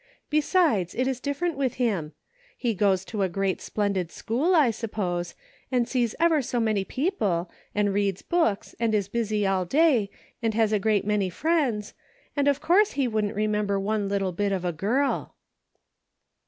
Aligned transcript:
Besides, 0.31 0.95
it 0.95 1.07
is 1.07 1.19
different 1.19 1.55
with 1.57 1.75
him. 1.75 2.13
He 2.57 2.73
goes 2.73 3.05
to 3.05 3.21
a 3.21 3.29
great 3.29 3.61
splendid 3.61 4.11
school, 4.11 4.55
I 4.55 4.71
sup 4.71 4.93
pose, 4.93 5.35
and 5.71 5.87
sees 5.87 6.15
ever 6.19 6.41
so 6.41 6.59
many 6.59 6.83
people, 6.83 7.51
and 7.75 7.93
reads 7.93 8.23
books, 8.23 8.73
and 8.79 8.95
is 8.95 9.07
busy 9.07 9.45
all 9.45 9.63
day, 9.63 10.09
and 10.41 10.55
has 10.55 10.73
a 10.73 10.79
great 10.79 11.05
many 11.05 11.29
friends, 11.29 11.93
and 12.35 12.47
of 12.47 12.59
course 12.61 12.93
he 12.93 13.07
wouldn't 13.07 13.35
remember 13.35 13.79
one 13.79 14.09
little 14.09 14.31
bit 14.31 14.51
of 14.51 14.65
a 14.65 14.73
girl." 14.73 15.35